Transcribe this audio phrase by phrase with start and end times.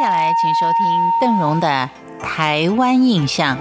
[0.00, 1.90] 接下来，请收听邓荣的
[2.22, 3.56] 《台湾印象》。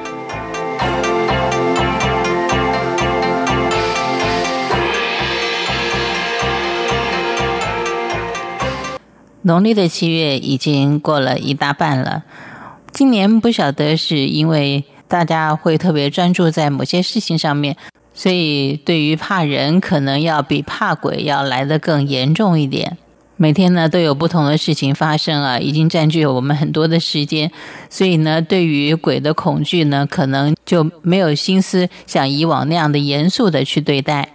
[9.42, 12.22] 农历的七月已经过了一大半了，
[12.92, 17.76] 今年不晓得是因为大家会特别专注在某些事情上面，
[18.14, 23.00] 所以对于怕人，可能要比怕鬼要来得更严重一点。
[23.40, 27.52] 每天呢都有不同的事情发生啊，已经占据了我们很多的时间，
[27.88, 34.30] 所以呢，对于鬼的恐惧呢，可能就没有心思像以往那样的严肃的去对待，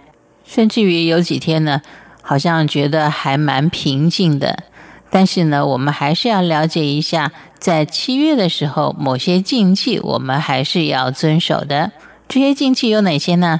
[0.45, 1.81] 甚至于有几天呢，
[2.21, 4.63] 好像觉得还蛮平静的。
[5.09, 11.91] 但是呢，我们还是要了解一下，在七月的时候，某些禁忌我们还是要遵守的。
[12.29, 13.59] 这些禁忌有哪些呢？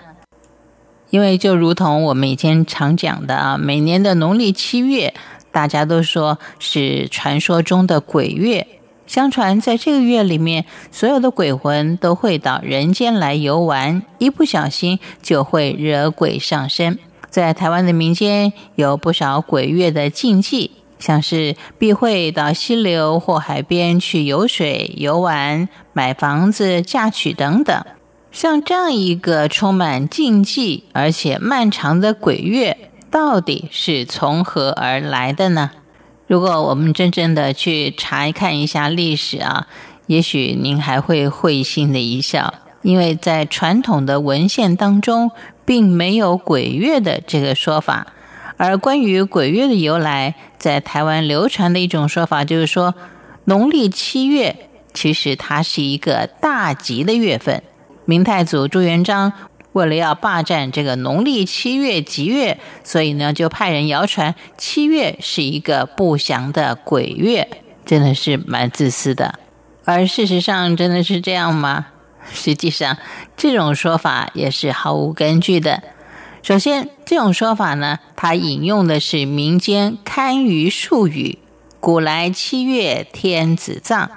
[1.13, 5.13] 因为就如同我们以前常讲的啊，每年的农历七月，
[5.51, 8.65] 大家都说是传说中的鬼月。
[9.05, 16.97] 相传在这个月里面，所有的鬼魂都会到人间来游玩，一不小心就会惹鬼上身。
[17.29, 27.85] 在台湾的民间有不少鬼月的禁忌，像是避讳到溪流或海边去游水、游玩、买房子、嫁娶等等。
[28.33, 35.69] 像这样一个充满禁忌而且漫长的鬼月，到底是从何而来的呢？
[36.25, 39.67] 如果我们真正的去查看一下历史啊，
[40.07, 45.29] 也许您还会会心的一笑，因为在传统的文献当中，
[45.63, 48.07] 并没有鬼月的这个说法。
[48.57, 52.95] 而关于鬼月的由来，在台湾流传的一种说法就是说，
[53.45, 57.61] 农历七月其实它是一个大吉的月份。
[58.05, 59.33] 明太祖朱元璋
[59.73, 67.47] 为了要霸占这个农历七月吉月，所以呢就派人谣传七月是一个不祥的鬼月，
[67.85, 69.39] 真的是蛮自私的。
[69.85, 71.87] 而事实上真的是这样吗？
[72.31, 72.97] 实际上
[73.35, 75.83] 这种说法也是毫无根据的。
[76.41, 81.39] 首先，这种说法呢，它引用的是民间堪舆术语
[81.79, 84.11] ：“古来七月天子葬。”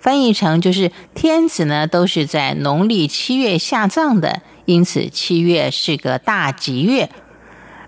[0.00, 7.10] 翻译成就是天子呢都是在农历七月下葬的，因此七月是个大吉月。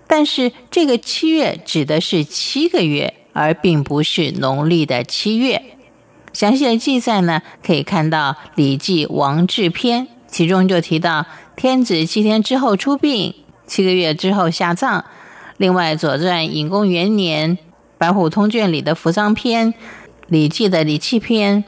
[0.05, 5.63] 但是这个七月指的是七个月，而并不是农历的七月。
[6.33, 11.25] 详细的记载呢，可以看到《礼记·王制篇》，其中就提到
[11.55, 13.33] 天子七天之后出殡，
[13.65, 15.03] 七个月之后下葬。
[15.57, 17.57] 另外，《左传》隐公元年
[17.97, 19.67] 《白虎通卷》里的《扶丧篇》，
[20.27, 21.63] 《礼记》的《礼器篇》。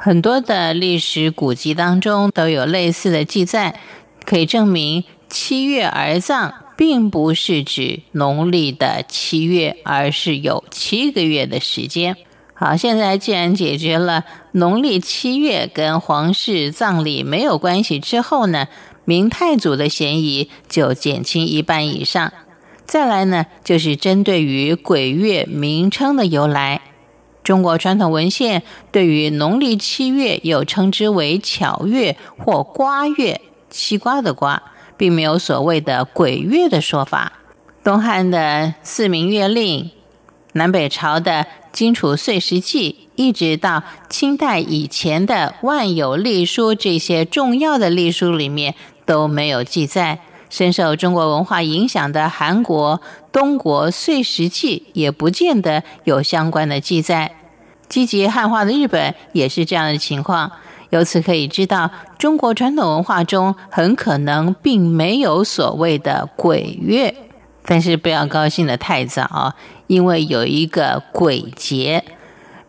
[0.00, 3.80] 很多的历史古籍当中都有类似的记载，
[4.24, 12.16] 可以证明七月而葬，并不是指农历的七月，而是有七个月的时间。
[12.54, 18.68] 好，现在既然解决了农历七月跟皇室葬礼没有关系之后呢，
[19.04, 22.32] 明太祖的嫌疑就减轻一半以上。
[22.86, 26.82] 再来呢，就是针对于鬼月名称的由来。
[27.48, 34.62] 中国传统文献对于农历七月又称之为巧月或瓜月，西瓜的瓜，
[34.98, 37.32] 并没有所谓的鬼月的说法。
[37.82, 38.38] 东汉的
[38.82, 39.84] 《四明月令》，
[40.52, 41.32] 南北朝的
[41.72, 48.74] 《荆楚岁时记》，一直到清代以前的《万有历书》这些重要的历书里面
[49.06, 50.18] 都没有记载。
[50.50, 52.98] 深受中国文化影响的韩国
[53.32, 57.36] 《东国岁时记》也不见得有相关的记载。
[57.88, 60.52] 积极汉化的日本也是这样的情况，
[60.90, 67.14] 由此可以知道，中国传统文化中很可能并没有所谓的鬼月。
[67.64, 69.54] 但是不要高兴的太早，
[69.88, 72.02] 因为有一个鬼节，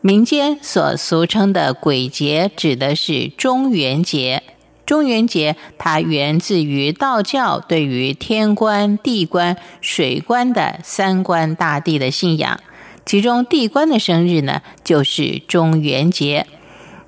[0.01, 4.43] 民间所俗称的鬼节指的是中元节。
[4.85, 12.59] 中元节它源自于道教对于天官、地官、水官的三官大帝的信仰。
[13.09, 16.45] 其中地官的生日呢，就是中元节。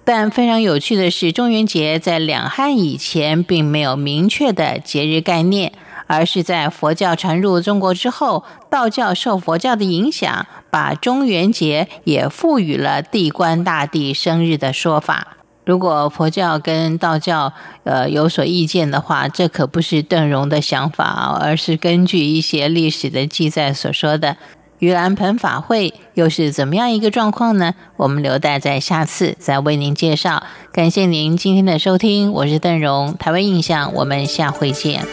[0.03, 5.71] 但非常有趣的是，中元节在两汉以前并没有明确的节日概念，
[6.07, 15.37] 而是在佛教传入中国之后，道教受佛教的影响，把中元节也赋予了地官大帝生日的说法。
[15.67, 17.53] 如果佛教跟道教
[17.83, 24.37] 呃有所意见的话，这可不是邓荣的想法，而是根据一些历史的记载所说的。
[24.81, 27.75] 盂兰盆法会又是怎么样一个状况呢？
[27.97, 30.41] 我们留待在下次再为您介绍。
[30.73, 35.05] 感谢您今天的收听，我是邓荣，台湾印象，我们下回见。